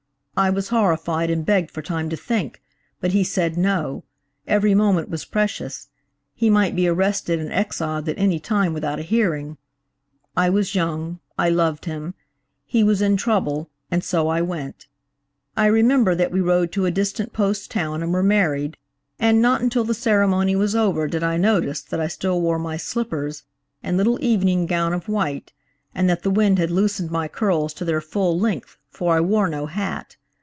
[0.37, 2.63] I was horrified, and begged for time to think,
[2.99, 8.73] but he said no–every moment was precious–he might be arrested and exiled at any time
[8.73, 9.57] without a hearing.
[10.35, 14.87] I was young–I loved him–he was in trouble and so I went.
[15.55, 18.77] I remember that we rode to a distant post town and were married,
[19.19, 22.77] and not until the ceremony was over did I notice that I still wore my
[22.77, 23.43] slippers
[23.83, 25.53] and little evening gown of white,
[25.93, 29.47] and that the wind had loosened my curls to their full length, for I wore
[29.47, 30.15] no hat.